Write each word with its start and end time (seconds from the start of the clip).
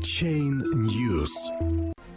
Chain 0.00 0.62
News. 0.74 1.30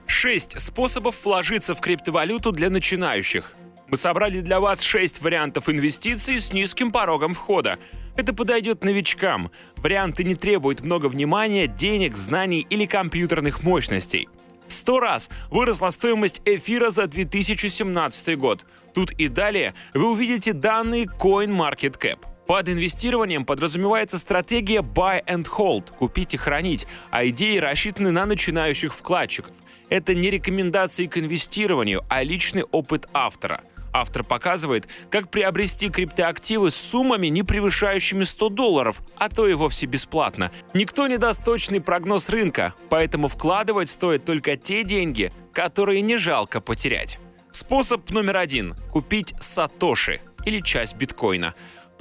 Шесть 0.08 0.60
способов 0.62 1.16
вложиться 1.26 1.76
в 1.76 1.82
криптовалюту 1.82 2.54
для 2.54 2.70
начинающих. 2.70 3.52
Мы 3.90 3.98
собрали 3.98 4.40
для 4.40 4.62
вас 4.62 4.82
шесть 4.82 5.22
вариантов 5.22 5.68
инвестиций 5.68 6.40
с 6.40 6.54
низким 6.54 6.92
порогом 6.92 7.34
входа. 7.34 7.80
Это 8.16 8.34
подойдет 8.34 8.86
новичкам. 8.86 9.52
Варианты 9.78 10.24
не 10.24 10.36
требуют 10.36 10.80
много 10.80 11.08
внимания, 11.08 11.68
денег, 11.68 12.16
знаний 12.16 12.66
или 12.70 12.86
компьютерных 12.86 13.64
мощностей. 13.64 14.30
100 14.70 15.00
раз 15.02 15.30
выросла 15.52 15.90
стоимость 15.90 16.42
эфира 16.46 16.90
за 16.90 17.08
2017 17.08 18.38
год. 18.38 18.66
Тут 18.94 19.12
и 19.12 19.28
далее 19.28 19.74
вы 19.94 20.10
увидите 20.10 20.54
данные 20.54 21.06
CoinMarketCap. 21.06 22.33
Под 22.48 22.70
инвестированием 22.70 23.46
подразумевается 23.46 24.18
стратегия 24.18 24.82
buy 24.82 25.24
and 25.26 25.46
hold– 25.46 25.92
купить 25.98 26.34
и 26.34 26.38
хранить, 26.38 26.88
а 27.10 27.28
идеи 27.28 27.58
рассчитаны 27.58 28.12
на 28.12 28.26
начинающих 28.26 28.94
вкладчиков. 28.94 29.54
Это 29.90 30.14
не 30.14 30.30
рекомендации 30.30 31.06
к 31.06 31.18
инвестированию, 31.18 32.04
а 32.10 32.24
личный 32.24 32.64
опыт 32.64 33.08
автора– 33.14 33.62
Автор 33.94 34.24
показывает, 34.24 34.88
как 35.12 35.30
приобрести 35.30 35.90
криптоактивы 35.90 36.72
с 36.72 36.76
суммами, 36.76 37.28
не 37.28 37.44
превышающими 37.44 38.24
100 38.24 38.50
долларов, 38.50 39.02
а 39.18 39.30
то 39.30 39.48
и 39.48 39.54
вовсе 39.54 39.86
бесплатно. 39.86 40.52
Никто 40.74 41.06
не 41.06 41.18
даст 41.18 41.46
точный 41.46 41.80
прогноз 41.80 42.30
рынка, 42.30 42.74
поэтому 42.90 43.28
вкладывать 43.28 43.92
стоит 43.92 44.26
только 44.26 44.58
те 44.58 44.84
деньги, 44.84 45.32
которые 45.54 46.02
не 46.02 46.18
жалко 46.18 46.60
потерять. 46.60 47.20
Способ 47.52 48.10
номер 48.10 48.38
один– 48.38 48.74
купить 48.92 49.36
сатоши 49.40 50.22
или 50.44 50.60
часть 50.60 50.96
биткоина. 50.96 51.54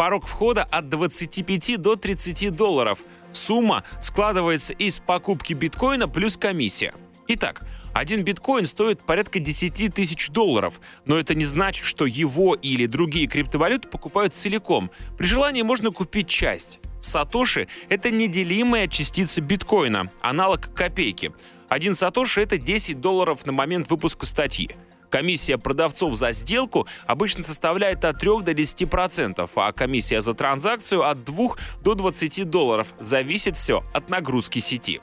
Порог 0.02 0.26
входа 0.26 0.64
от 0.64 0.88
25 0.88 1.80
до 1.80 1.94
30 1.94 2.50
долларов. 2.56 2.98
Сумма 3.30 3.84
складывается 4.00 4.74
из 4.74 4.98
покупки 4.98 5.52
биткоина 5.52 6.08
плюс 6.08 6.36
комиссия. 6.36 6.92
Итак, 7.28 7.62
один 7.94 8.24
биткоин 8.24 8.66
стоит 8.66 9.00
порядка 9.02 9.38
10 9.38 9.94
тысяч 9.94 10.30
долларов, 10.30 10.80
но 11.06 11.20
это 11.20 11.36
не 11.36 11.44
значит, 11.44 11.84
что 11.84 12.04
его 12.04 12.56
или 12.56 12.86
другие 12.86 13.28
криптовалюты 13.28 13.86
покупают 13.86 14.34
целиком. 14.34 14.90
При 15.16 15.26
желании 15.26 15.62
можно 15.62 15.92
купить 15.92 16.26
часть. 16.26 16.80
Сатоши— 16.98 17.68
это 17.88 18.10
неделимая 18.10 18.88
частица 18.88 19.40
биткоина, 19.40 20.10
аналог 20.20 20.74
копейки. 20.74 21.30
Один 21.68 21.94
сатоши— 21.94 22.40
это 22.42 22.58
10 22.58 23.00
долларов 23.00 23.46
на 23.46 23.52
момент 23.52 23.88
выпуска 23.88 24.26
статьи. 24.26 24.72
Комиссия 25.12 25.58
продавцов 25.58 26.14
за 26.16 26.32
сделку 26.32 26.86
обычно 27.04 27.42
составляет 27.42 28.02
от 28.06 28.18
3 28.18 28.30
до 28.44 28.52
10%, 28.52 29.50
а 29.54 29.72
комиссия 29.72 30.22
за 30.22 30.32
транзакцию 30.32 31.06
от 31.06 31.22
2 31.22 31.56
до 31.82 31.94
20 31.94 32.48
долларов. 32.48 32.94
Зависит 32.98 33.58
все 33.58 33.84
от 33.92 34.08
нагрузки 34.08 34.58
сети. 34.60 35.02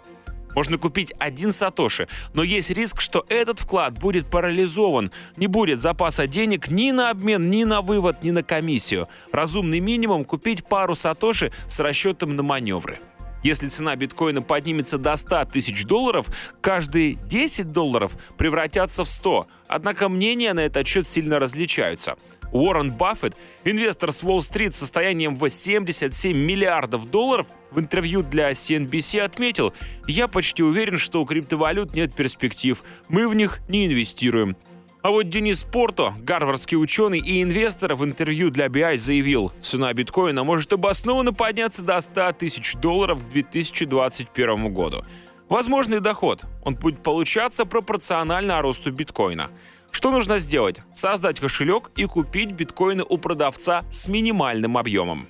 Можно 0.56 0.80
купить 0.80 1.14
один 1.20 1.52
сатоши, 1.52 2.08
но 2.34 2.42
есть 2.42 2.72
риск, 2.72 3.02
что 3.02 3.24
этот 3.30 3.60
вклад 3.60 4.00
будет 4.00 4.32
парализован. 4.32 5.12
Не 5.38 5.46
будет 5.46 5.80
запаса 5.80 6.26
денег 6.26 6.72
ни 6.72 6.90
на 6.90 7.12
обмен, 7.12 7.52
ни 7.52 7.64
на 7.64 7.82
вывод, 7.82 8.24
ни 8.24 8.32
на 8.32 8.42
комиссию. 8.42 9.08
Разумный 9.32 9.80
минимум 9.80 10.26
купить 10.26 10.66
пару 10.66 10.96
сатоши 10.96 11.52
с 11.68 11.80
расчетом 11.80 12.36
на 12.36 12.42
маневры. 12.42 13.00
Если 13.44 13.68
цена 13.68 13.96
биткоина 13.96 14.42
поднимется 14.42 14.98
до 14.98 15.16
100 15.16 15.46
тысяч 15.46 15.86
долларов, 15.86 16.28
каждые 16.62 17.16
10 17.16 17.72
долларов 17.72 18.14
превратятся 18.38 19.04
в 19.04 19.10
100. 19.10 19.48
Однако 19.68 20.10
мнения 20.10 20.54
на 20.54 20.62
этот 20.62 20.88
счет 20.88 21.10
сильно 21.10 21.40
различаются. 21.40 22.18
Уоррен 22.52 22.92
Баффет, 22.92 23.36
инвестор 23.64 24.12
с 24.12 24.24
Уолл-стрит 24.24 24.76
с 24.76 24.80
состоянием 24.80 25.36
в 25.38 25.48
77 25.48 26.36
миллиардов 26.36 27.10
долларов, 27.12 27.48
в 27.72 27.80
интервью 27.80 28.24
для 28.24 28.52
CNBC 28.52 29.20
отметил, 29.22 29.74
«Я 30.08 30.28
почти 30.28 30.64
уверен, 30.64 30.98
что 30.98 31.22
у 31.22 31.26
криптовалют 31.26 31.94
нет 31.94 32.16
перспектив. 32.16 32.84
Мы 33.08 33.28
в 33.28 33.36
них 33.36 33.60
не 33.68 33.86
инвестируем. 33.86 34.58
А 35.02 35.12
вот 35.12 35.30
Денис 35.30 35.64
Порто, 35.64 36.14
гарвардский 36.20 36.76
ученый 36.76 37.20
и 37.20 37.42
инвестор, 37.42 37.96
в 37.96 38.04
интервью 38.04 38.50
для 38.50 38.66
BI 38.66 38.98
заявил, 38.98 39.50
цена 39.60 39.94
биткоина 39.94 40.44
может 40.44 40.74
обоснованно 40.74 41.32
подняться 41.32 41.84
до 41.84 42.02
100 42.02 42.34
тысяч 42.34 42.76
долларов 42.76 43.24
к 43.24 43.30
2021 43.30 44.74
году. 44.74 45.04
Возможный 45.48 46.02
доход. 46.02 46.44
Он 46.66 46.76
будет 46.76 47.02
получаться 47.02 47.64
пропорционально 47.66 48.62
росту 48.62 48.92
биткоина. 48.92 49.50
Что 49.92 50.12
нужно 50.12 50.38
сделать? 50.38 50.82
Создать 50.94 51.40
кошелек 51.40 51.92
и 51.96 52.06
купить 52.06 52.52
биткоины 52.52 53.04
у 53.08 53.18
продавца 53.18 53.84
с 53.90 54.10
минимальным 54.10 54.78
объемом. 54.78 55.28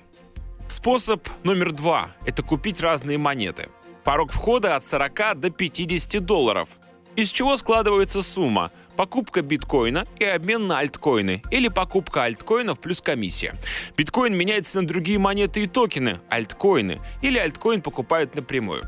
Способ 0.66 1.26
номер 1.44 1.70
два– 1.70 2.10
это 2.26 2.42
купить 2.42 2.80
разные 2.80 3.18
монеты. 3.18 3.68
Порог 4.02 4.32
входа 4.32 4.74
от 4.74 4.84
40 4.84 5.38
до 5.38 5.50
50 5.50 6.24
долларов. 6.24 6.68
Из 7.16 7.28
чего 7.30 7.56
складывается 7.56 8.22
сумма? 8.22 8.70
Покупка 9.00 9.40
биткоина 9.40 10.04
и 10.18 10.24
обмен 10.26 10.66
на 10.66 10.80
альткоины, 10.80 11.42
или 11.50 11.68
покупка 11.68 12.24
альткоинов 12.24 12.80
плюс 12.80 13.00
комиссия. 13.00 13.54
Биткоин 13.96 14.36
меняется 14.36 14.78
на 14.78 14.86
другие 14.86 15.18
монеты 15.18 15.62
и 15.62 15.66
токены, 15.66 16.20
альткоины, 16.28 17.00
или 17.22 17.38
альткоин 17.38 17.80
покупают 17.80 18.34
напрямую. 18.34 18.82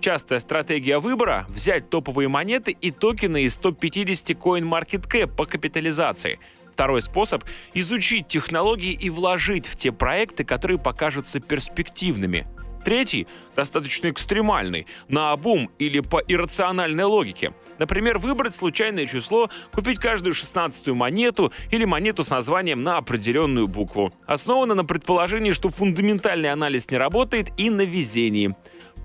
Частая 0.00 0.38
стратегия 0.38 1.00
выбора– 1.00 1.44
взять 1.48 1.90
топовые 1.90 2.28
монеты 2.28 2.70
и 2.70 2.92
токены 2.92 3.42
из 3.42 3.54
150 3.54 4.30
CoinMarketCap 4.36 5.34
по 5.34 5.44
капитализации. 5.44 6.38
Второй 6.72 7.02
способ– 7.02 7.42
изучить 7.74 8.28
технологии 8.28 8.92
и 8.92 9.10
вложить 9.10 9.66
в 9.66 9.74
те 9.74 9.90
проекты, 9.90 10.44
которые 10.44 10.78
покажутся 10.78 11.40
перспективными. 11.40 12.46
Третий– 12.84 13.26
достаточно 13.56 14.08
экстремальный, 14.08 14.86
на 15.08 15.32
обум 15.32 15.68
или 15.80 15.98
по 15.98 16.20
иррациональной 16.20 17.02
логике– 17.02 17.52
Например, 17.78 18.18
выбрать 18.18 18.54
случайное 18.54 19.06
число, 19.06 19.50
купить 19.72 19.98
каждую 19.98 20.34
шестнадцатую 20.34 20.94
монету 20.94 21.52
или 21.70 21.84
монету 21.84 22.24
с 22.24 22.30
названием 22.30 22.82
на 22.82 22.96
определенную 22.96 23.68
букву. 23.68 24.12
Основано 24.26 24.74
на 24.74 24.84
предположении, 24.84 25.52
что 25.52 25.70
фундаментальный 25.70 26.52
анализ 26.52 26.90
не 26.90 26.96
работает 26.96 27.50
и 27.56 27.70
на 27.70 27.82
везении. 27.82 28.54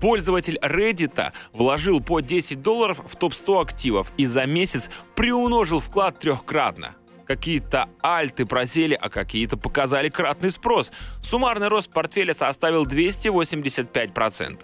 Пользователь 0.00 0.58
Reddit 0.60 1.32
вложил 1.52 2.00
по 2.00 2.20
10 2.20 2.60
долларов 2.60 3.00
в 3.06 3.16
топ-100 3.16 3.62
активов 3.62 4.12
и 4.16 4.26
за 4.26 4.44
месяц 4.44 4.90
приумножил 5.14 5.80
вклад 5.80 6.18
трехкратно. 6.18 6.96
Какие-то 7.26 7.88
альты 8.02 8.44
просели, 8.44 8.98
а 9.00 9.08
какие-то 9.08 9.56
показали 9.56 10.08
кратный 10.08 10.50
спрос. 10.50 10.92
Суммарный 11.22 11.68
рост 11.68 11.90
портфеля 11.90 12.34
составил 12.34 12.84
285%. 12.84 14.58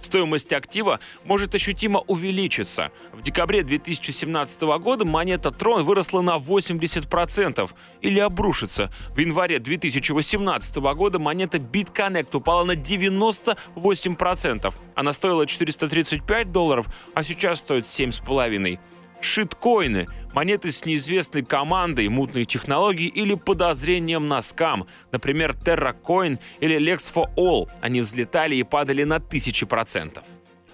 Стоимость 0.00 0.52
актива 0.52 1.00
может 1.24 1.54
ощутимо 1.54 2.00
увеличиться. 2.00 2.90
В 3.12 3.22
декабре 3.22 3.62
2017 3.62 4.60
года 4.80 5.04
монета 5.04 5.50
Tron 5.50 5.82
выросла 5.82 6.20
на 6.20 6.36
80% 6.36 7.70
или 8.00 8.20
обрушится. 8.20 8.90
В 9.14 9.18
январе 9.18 9.58
2018 9.58 10.76
года 10.76 11.18
монета 11.18 11.58
BitConnect 11.58 12.36
упала 12.36 12.64
на 12.64 12.72
98%. 12.72 14.74
Она 14.94 15.12
стоила 15.12 15.46
435 15.46 16.52
долларов, 16.52 16.86
а 17.14 17.22
сейчас 17.22 17.58
стоит 17.58 17.86
7,5 17.86 18.78
шиткоины, 19.20 20.06
монеты 20.34 20.70
с 20.72 20.84
неизвестной 20.84 21.42
командой, 21.42 22.08
мутной 22.08 22.44
технологией 22.44 23.08
или 23.08 23.34
подозрением 23.34 24.28
на 24.28 24.40
скам, 24.42 24.86
например, 25.12 25.52
TerraCoin 25.52 26.38
или 26.60 26.78
Lex 26.78 27.12
for 27.12 27.26
All. 27.36 27.68
Они 27.80 28.00
взлетали 28.00 28.56
и 28.56 28.62
падали 28.62 29.04
на 29.04 29.20
тысячи 29.20 29.66
процентов. 29.66 30.24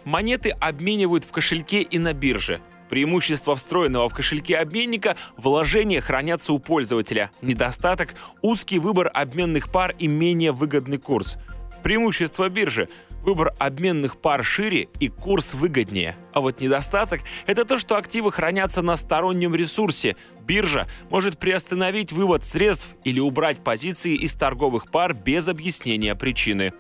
Монеты 0.05 0.51
обменивают 0.51 1.25
в 1.25 1.33
кошельке 1.33 1.83
и 1.83 1.99
на 1.99 2.13
бирже. 2.13 2.61
Преимущество 2.91 3.57
встроенного 3.57 4.09
в 4.09 4.15
кошельке 4.15 4.57
обменника– 4.59 5.17
вложения 5.37 6.01
хранятся 6.01 6.53
у 6.53 6.59
пользователя. 6.59 7.31
Недостаток– 7.41 8.15
узкий 8.43 8.79
выбор 8.79 9.11
обменных 9.13 9.73
пар 9.73 9.95
и 9.99 10.07
менее 10.07 10.53
выгодный 10.53 10.99
курс. 10.99 11.39
Преимущество 11.85 12.49
биржи 12.49 12.89
Выбор 13.25 13.55
обменных 13.59 14.19
пар 14.19 14.45
шире 14.45 14.89
и 15.01 15.09
курс 15.09 15.55
выгоднее. 15.55 16.17
А 16.35 16.41
вот 16.41 16.61
недостаток– 16.61 17.21
это 17.47 17.65
то, 17.65 17.79
что 17.79 17.97
активы 17.97 18.33
хранятся 18.33 18.83
на 18.83 18.97
стороннем 18.97 19.55
ресурсе. 19.55 20.17
Биржа 20.43 20.87
может 21.09 21.39
приостановить 21.39 22.13
вывод 22.13 22.45
средств 22.45 22.97
или 23.03 23.21
убрать 23.21 23.65
позиции 23.65 24.15
из 24.15 24.35
торговых 24.35 24.91
пар 24.91 25.15
без 25.15 25.49
объяснения 25.49 26.15
причины. 26.15 26.73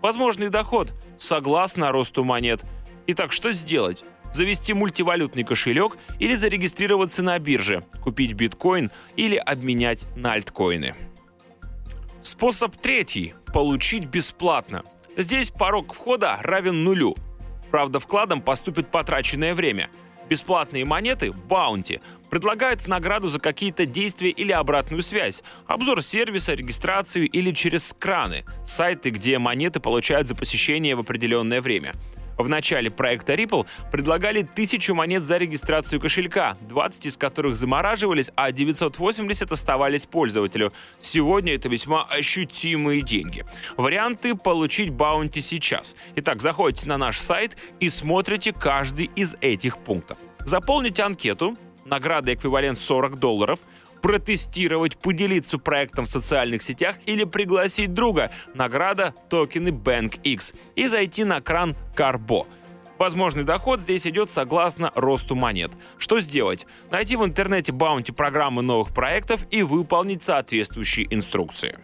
Возможный 0.00 0.48
доход– 0.48 0.92
согласно 1.18 1.92
росту 1.92 2.24
монет. 2.24 2.62
Итак, 3.06 3.32
что 3.32 3.52
сделать? 3.52 4.04
завести 4.32 4.72
мультивалютный 4.72 5.44
кошелек 5.44 5.98
или 6.18 6.34
зарегистрироваться 6.34 7.22
на 7.22 7.38
бирже, 7.38 7.84
купить 8.02 8.32
биткоин 8.32 8.90
или 9.14 9.36
обменять 9.36 10.06
на 10.16 10.32
альткоины. 10.32 10.94
Способ 12.42 12.76
третий– 12.76 13.34
получить 13.54 14.06
бесплатно. 14.06 14.82
Здесь 15.16 15.52
порог 15.52 15.94
входа 15.94 16.40
равен 16.42 16.82
нулю. 16.82 17.14
Правда, 17.70 18.00
вкладом 18.00 18.42
поступит 18.42 18.90
потраченное 18.90 19.54
время. 19.54 19.90
Бесплатные 20.28 20.84
монеты, 20.84 21.30
баунти, 21.30 22.00
предлагают 22.30 22.80
в 22.80 22.88
награду 22.88 23.28
за 23.28 23.38
какие-то 23.38 23.86
действия 23.86 24.30
или 24.30 24.50
обратную 24.50 25.02
связь, 25.02 25.44
обзор 25.68 26.02
сервиса, 26.02 26.54
регистрацию 26.54 27.28
или 27.28 27.52
через 27.52 27.94
краны, 27.96 28.44
сайты, 28.64 29.10
где 29.10 29.38
монеты 29.38 29.78
получают 29.78 30.26
за 30.26 30.34
посещение 30.34 30.96
в 30.96 31.00
определенное 31.00 31.60
время. 31.60 31.92
В 32.38 32.48
начале 32.48 32.90
проекта 32.90 33.34
Ripple 33.34 33.66
предлагали 33.90 34.42
тысячу 34.42 34.94
монет 34.94 35.24
за 35.24 35.36
регистрацию 35.36 36.00
кошелька, 36.00 36.56
20 36.62 37.06
из 37.06 37.16
которых 37.16 37.56
замораживались, 37.56 38.30
а 38.34 38.52
980 38.52 39.52
оставались 39.52 40.06
пользователю. 40.06 40.72
Сегодня 41.00 41.54
это 41.54 41.68
весьма 41.68 42.04
ощутимые 42.04 43.02
деньги. 43.02 43.44
Варианты 43.76 44.34
получить 44.34 44.90
баунти 44.90 45.40
сейчас. 45.40 45.96
Итак, 46.16 46.40
заходите 46.40 46.86
на 46.86 46.98
наш 46.98 47.18
сайт 47.18 47.56
и 47.80 47.88
смотрите 47.88 48.52
каждый 48.52 49.10
из 49.16 49.36
этих 49.40 49.78
пунктов. 49.78 50.18
Заполните 50.40 51.02
анкету, 51.02 51.56
награда 51.84 52.34
эквивалент 52.34 52.78
40 52.78 53.18
долларов– 53.18 53.58
протестировать, 54.02 54.98
поделиться 54.98 55.58
проектом 55.58 56.04
в 56.04 56.08
социальных 56.08 56.62
сетях 56.62 56.96
или 57.06 57.24
пригласить 57.24 57.94
друга. 57.94 58.30
Награда 58.54 59.14
токены 59.30 59.68
BankX 59.68 60.54
и 60.74 60.86
зайти 60.86 61.24
на 61.24 61.40
кран 61.40 61.76
Carbo. 61.96 62.46
Возможный 62.98 63.44
доход 63.44 63.80
здесь 63.80 64.06
идет 64.06 64.30
согласно 64.30 64.92
росту 64.94 65.34
монет. 65.34 65.72
Что 65.98 66.20
сделать? 66.20 66.66
Найти 66.90 67.16
в 67.16 67.24
интернете 67.24 67.72
баунти 67.72 68.12
программы 68.12 68.62
новых 68.62 68.94
проектов 68.94 69.40
и 69.50 69.62
выполнить 69.62 70.22
соответствующие 70.22 71.12
инструкции. 71.12 71.78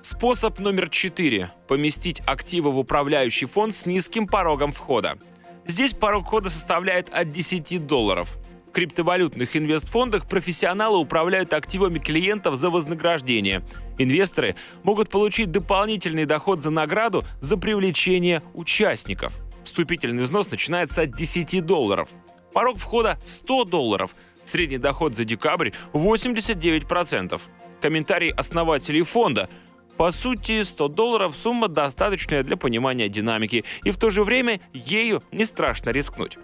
Способ 0.00 0.58
номер 0.58 0.88
4. 0.88 1.50
Поместить 1.68 2.22
активы 2.26 2.72
в 2.72 2.78
управляющий 2.78 3.46
фонд 3.46 3.74
с 3.74 3.84
низким 3.84 4.26
порогом 4.26 4.72
входа. 4.72 5.18
Здесь 5.66 5.92
порог 5.92 6.26
входа 6.26 6.48
составляет 6.48 7.08
от 7.10 7.30
10 7.30 7.86
долларов. 7.86 8.38
В 8.68 8.72
криптовалютных 8.72 9.56
инвестфондах 9.56 10.28
профессионалы 10.28 10.98
управляют 10.98 11.54
активами 11.54 11.98
клиентов 11.98 12.56
за 12.56 12.68
вознаграждение. 12.68 13.64
Инвесторы 13.96 14.56
могут 14.82 15.08
получить 15.08 15.50
дополнительный 15.50 16.26
доход 16.26 16.62
за 16.62 16.70
награду 16.70 17.22
за 17.40 17.56
привлечение 17.56 18.42
участников. 18.52 19.32
Вступительный 19.64 20.22
взнос 20.22 20.50
начинается 20.50 21.02
от 21.02 21.12
10 21.12 21.64
долларов. 21.64 22.10
Порог 22.52 22.76
входа 22.76 23.18
100 23.24 23.64
долларов. 23.64 24.14
Средний 24.44 24.78
доход 24.78 25.16
за 25.16 25.24
декабрь 25.24 25.70
89%. 25.94 27.40
Комментарий 27.80 28.30
основателей 28.30 29.02
фонда. 29.02 29.48
По 29.96 30.10
сути, 30.10 30.62
100 30.62 30.88
долларов– 30.88 31.34
сумма 31.42 31.68
достаточная 31.68 32.44
для 32.44 32.56
понимания 32.56 33.08
динамики, 33.08 33.64
и 33.82 33.90
в 33.90 33.96
то 33.96 34.10
же 34.10 34.22
время 34.24 34.60
ею 34.72 35.22
не 35.32 35.44
страшно 35.44 35.90
рискнуть. 35.90 36.36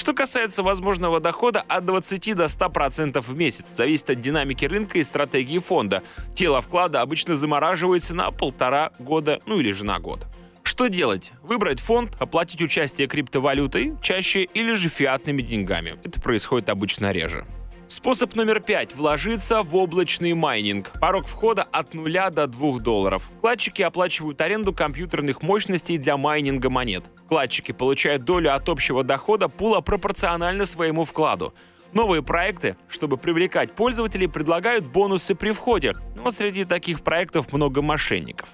Что 0.00 0.14
касается 0.14 0.62
возможного 0.62 1.20
дохода 1.20 1.60
от 1.68 1.84
20 1.84 2.34
до 2.34 2.44
100% 2.44 3.20
в 3.20 3.36
месяц, 3.36 3.66
зависит 3.76 4.08
от 4.08 4.18
динамики 4.18 4.64
рынка 4.64 4.98
и 4.98 5.04
стратегии 5.04 5.58
фонда. 5.58 6.02
Тело 6.34 6.62
вклада 6.62 7.02
обычно 7.02 7.36
замораживается 7.36 8.14
на 8.14 8.30
полтора 8.30 8.92
года, 8.98 9.40
ну 9.44 9.60
или 9.60 9.72
же 9.72 9.84
на 9.84 9.98
год. 9.98 10.26
Что 10.62 10.86
делать? 10.86 11.32
Выбрать 11.42 11.80
фонд, 11.80 12.16
оплатить 12.18 12.62
участие 12.62 13.08
криптовалютой 13.08 13.92
чаще 14.02 14.44
или 14.44 14.72
же 14.72 14.88
фиатными 14.88 15.42
деньгами. 15.42 15.98
Это 16.02 16.18
происходит 16.18 16.70
обычно 16.70 17.12
реже. 17.12 17.44
Способ 17.90 18.36
номер 18.36 18.60
пять– 18.60 18.94
вложиться 18.96 19.64
в 19.64 19.74
облачный 19.74 20.32
майнинг. 20.32 20.92
Порог 21.00 21.26
входа 21.26 21.64
от 21.64 21.92
0 21.92 22.30
до 22.30 22.46
2 22.46 22.78
долларов. 22.78 23.28
Вкладчики 23.38 23.82
оплачивают 23.82 24.40
аренду 24.40 24.72
компьютерных 24.72 25.42
мощностей 25.42 25.98
для 25.98 26.16
майнинга 26.16 26.70
монет. 26.70 27.02
Вкладчики 27.24 27.72
получают 27.72 28.22
долю 28.22 28.54
от 28.54 28.68
общего 28.68 29.02
дохода 29.02 29.48
пула 29.48 29.80
пропорционально 29.80 30.66
своему 30.66 31.04
вкладу. 31.04 31.52
Новые 31.92 32.22
проекты, 32.22 32.76
чтобы 32.88 33.16
привлекать 33.16 33.72
пользователей, 33.74 34.28
предлагают 34.28 34.86
бонусы 34.86 35.34
при 35.34 35.50
входе, 35.50 35.94
но 36.14 36.30
среди 36.30 36.64
таких 36.64 37.02
проектов 37.02 37.52
много 37.52 37.82
мошенников. 37.82 38.50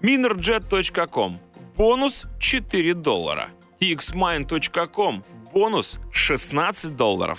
Minerjet.com. 0.00 1.38
Бонус 1.76 2.24
4 2.40 2.94
доллара. 2.94 3.50
xmine.com. 3.80 5.24
Бонус 5.52 5.98
16 6.10 6.96
долларов. 6.96 7.38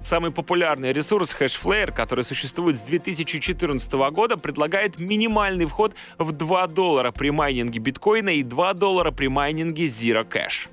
Самый 0.00 0.30
популярный 0.30 0.92
ресурс 0.92 1.36
Hashflare, 1.38 1.92
который 1.92 2.24
существует 2.24 2.76
с 2.76 2.80
2014 2.80 3.92
года, 4.12 4.36
предлагает 4.36 4.98
минимальный 4.98 5.66
вход 5.66 5.94
в 6.18 6.32
2 6.32 6.66
доллара 6.68 7.10
при 7.10 7.30
майнинге 7.30 7.78
биткоина 7.78 8.30
и 8.30 8.42
2 8.42 8.74
доллара 8.74 9.10
при 9.10 9.28
майнинге 9.28 9.84
Zero 9.86 10.26
Cash. 10.26 10.68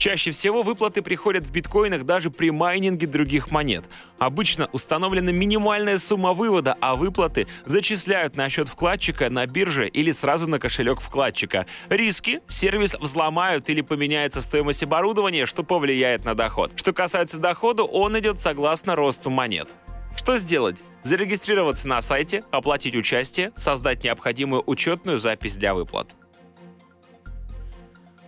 Чаще 0.00 0.30
всего 0.30 0.62
выплаты 0.62 1.02
приходят 1.02 1.46
в 1.46 1.50
биткоинах 1.52 2.06
даже 2.06 2.30
при 2.30 2.50
майнинге 2.50 3.06
других 3.06 3.50
монет. 3.50 3.84
Обычно 4.18 4.66
установлена 4.72 5.30
минимальная 5.30 5.98
сумма 5.98 6.32
вывода, 6.32 6.74
а 6.80 6.94
выплаты 6.94 7.46
зачисляют 7.66 8.34
на 8.34 8.48
счет 8.48 8.70
вкладчика 8.70 9.28
на 9.28 9.44
бирже 9.44 9.86
или 9.88 10.10
сразу 10.10 10.48
на 10.48 10.58
кошелек 10.58 11.02
вкладчика. 11.02 11.66
Риски– 11.90 12.40
сервис 12.46 12.94
взломают 12.98 13.68
или 13.68 13.82
поменяется 13.82 14.40
стоимость 14.40 14.82
оборудования, 14.82 15.44
что 15.44 15.64
повлияет 15.64 16.24
на 16.24 16.34
доход. 16.34 16.72
Что 16.76 16.94
касается 16.94 17.36
дохода, 17.36 17.82
он 17.82 18.18
идет 18.18 18.40
согласно 18.40 18.96
росту 18.96 19.28
монет. 19.28 19.68
Что 20.16 20.38
сделать? 20.38 20.78
Зарегистрироваться 21.02 21.86
на 21.86 22.00
сайте, 22.00 22.42
оплатить 22.50 22.96
участие, 22.96 23.52
создать 23.54 24.02
необходимую 24.02 24.62
учетную 24.66 25.18
запись 25.18 25.58
для 25.58 25.74
выплат. 25.74 26.08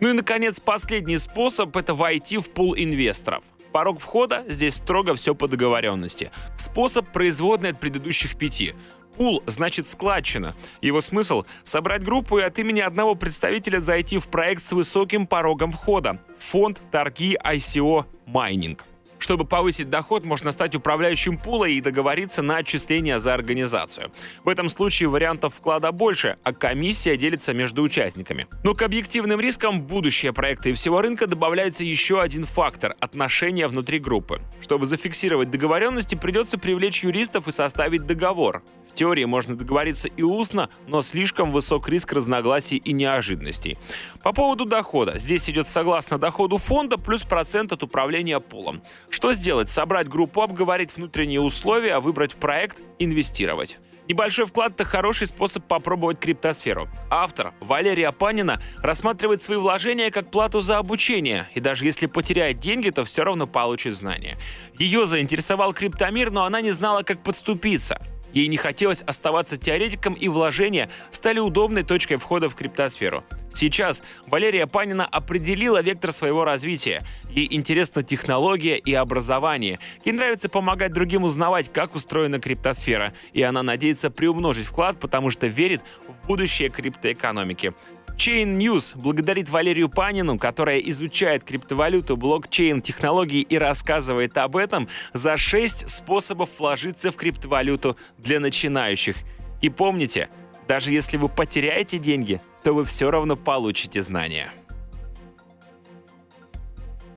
Ну 0.03 0.09
и, 0.09 0.15
наконец, 0.15 0.59
последний 0.59 1.17
способ– 1.17 1.77
это 1.77 1.95
войти 1.95 2.37
в 2.37 2.51
пул 2.51 2.75
инвесторов. 2.75 3.45
Порог 3.71 4.01
входа 4.01 4.45
здесь 4.49 4.75
строго 4.75 5.15
все 5.15 5.33
по 5.33 5.47
договоренности. 5.47 6.33
Способ 6.57 7.13
производный 7.13 7.71
от 7.71 7.79
предыдущих 7.79 8.37
пяти. 8.37 8.75
Пул 9.17 9.45
значит 9.47 9.89
складчина. 9.89 10.57
Его 10.81 11.03
смысл— 11.03 11.45
собрать 11.63 12.03
группу 12.03 12.41
и 12.41 12.43
от 12.43 12.59
имени 12.59 12.81
одного 12.81 13.15
представителя 13.15 13.79
зайти 13.79 14.19
в 14.19 14.27
проект 14.27 14.65
с 14.65 14.73
высоким 14.73 15.25
порогом 15.25 15.71
входа. 15.71 16.19
Фонд 16.41 16.83
торги 16.91 17.39
ICO 17.41 18.05
майнинг. 18.27 18.83
Чтобы 19.23 19.45
повысить 19.45 19.89
доход, 19.89 20.25
можно 20.25 20.51
стать 20.51 20.75
управляющим 20.75 21.39
пула 21.39 21.67
и 21.67 21.81
договориться 21.81 22.43
на 22.43 22.57
отчисления 22.57 23.21
за 23.21 23.35
организацию. 23.35 24.11
В 24.43 24.49
этом 24.49 24.69
случае 24.69 25.11
вариантов 25.11 25.55
вклада 25.55 25.93
больше, 25.93 26.39
а 26.43 26.53
комиссия 26.53 27.17
делится 27.17 27.55
между 27.55 27.85
участниками. 27.85 28.49
Но 28.65 28.75
к 28.75 28.83
объективным 28.83 29.39
рискам 29.39 29.81
будущее 29.81 30.33
проекта 30.33 30.71
и 30.71 30.73
всего 30.73 31.01
рынка 31.01 31.29
добавляется 31.29 31.85
еще 31.85 32.21
один 32.21 32.47
фактор– 32.47 32.97
отношения 32.99 33.69
внутри 33.69 34.01
группы. 34.01 34.43
Чтобы 34.61 34.87
зафиксировать 34.87 35.53
договоренности, 35.53 36.17
придется 36.17 36.59
привлечь 36.59 37.05
юристов 37.05 37.47
и 37.47 37.53
составить 37.53 38.05
договор. 38.07 38.65
В 38.93 38.95
теории 38.95 39.25
можно 39.25 39.57
договориться 39.57 40.09
и 40.09 40.21
устно, 40.21 40.69
но 40.87 41.01
слишком 41.01 41.51
высок 41.51 41.89
риск 41.89 42.13
разногласий 42.13 42.77
и 42.77 42.93
неожиданностей. 42.93 43.79
По 44.23 44.35
поводу 44.35 44.67
дохода. 44.67 45.19
Здесь 45.19 45.49
идет 45.49 45.67
согласно 45.67 46.19
доходу 46.19 46.59
фонда 46.59 46.99
плюс 46.99 47.23
процент 47.23 47.73
от 47.73 47.83
управления 47.83 48.39
пулом. 48.39 48.83
Что 49.09 49.33
сделать? 49.33 49.71
Собрать 49.71 50.09
группу, 50.09 50.43
обговорить 50.43 50.95
внутренние 50.95 51.41
условия, 51.41 52.01
выбрать 52.01 52.35
проект, 52.35 52.83
инвестировать. 52.99 53.79
Небольшой 54.09 54.45
вклад– 54.45 54.73
это 54.75 54.85
хороший 54.85 55.27
способ 55.27 55.65
попробовать 55.65 56.19
криптосферу. 56.19 56.87
Автор 57.09 57.55
Валерия 57.61 58.13
Панина 58.13 58.61
рассматривает 58.79 59.43
свои 59.43 59.57
вложения 59.57 60.11
как 60.11 60.31
плату 60.31 60.61
за 60.61 60.77
обучение, 60.77 61.49
и 61.55 61.61
даже 61.61 61.87
если 61.87 62.05
потеряет 62.05 62.59
деньги, 62.59 62.91
то 62.91 63.05
все 63.05 63.25
равно 63.25 63.47
получит 63.47 63.97
знания. 63.97 64.37
Ее 64.79 65.07
заинтересовал 65.07 65.73
криптомир, 65.73 66.31
но 66.31 66.45
она 66.45 66.61
не 66.61 66.73
знала, 66.73 67.05
как 67.05 67.23
подступиться. 67.23 68.03
Ей 68.33 68.49
не 68.49 68.57
хотелось 68.57 69.03
оставаться 69.03 69.57
теоретиком, 69.57 70.15
и 70.15 70.29
вложения 70.29 70.89
стали 71.11 71.39
удобной 71.39 71.83
точкой 71.83 72.17
входа 72.17 72.49
в 72.49 72.55
криптосферу. 72.55 73.25
Сейчас 73.55 74.03
Валерия 74.27 74.67
Панина 74.67 75.07
определила 75.07 75.83
вектор 75.83 76.13
своего 76.13 76.45
развития. 76.45 77.01
Ей 77.31 77.49
интересна 77.51 78.03
технология 78.03 78.79
и 78.79 78.95
образование. 78.95 79.79
Ей 80.05 80.13
нравится 80.13 80.49
помогать 80.49 80.93
другим 80.93 81.25
узнавать, 81.25 81.73
как 81.73 81.95
устроена 81.95 82.41
криптосфера. 82.41 83.13
И 83.33 83.43
она 83.43 83.63
надеется 83.63 84.11
приумножить 84.11 84.67
вклад, 84.67 84.99
потому 84.99 85.31
что 85.31 85.47
верит 85.47 85.83
в 86.07 86.27
будущее 86.27 86.69
криптоэкономики. 86.71 87.75
Chain 88.17 88.57
News 88.57 88.93
благодарит 88.95 89.49
Валерию 89.49 89.89
Панину, 89.89 90.39
которая 90.39 90.79
изучает 90.79 91.45
криптовалюту, 91.45 92.17
блокчейн, 92.17 92.83
технологии 92.83 93.41
и 93.41 93.57
рассказывает 93.57 94.37
об 94.37 94.57
этом 94.57 94.89
за 95.13 95.37
6 95.37 95.89
способов 95.89 96.51
вложиться 96.59 97.11
в 97.11 97.17
криптовалюту 97.17 97.97
для 98.19 98.39
начинающих. 98.39 99.17
И 99.61 99.71
помните, 99.71 100.29
даже 100.69 100.93
если 100.93 101.17
вы 101.17 101.29
потеряете 101.29 101.99
деньги, 101.99 102.41
то 102.63 102.73
вы 102.73 102.85
все 102.85 103.11
равно 103.11 103.37
получите 103.37 104.03
знания. 104.03 104.53